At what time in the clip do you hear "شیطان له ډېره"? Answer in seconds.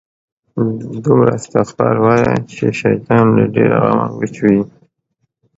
2.81-3.77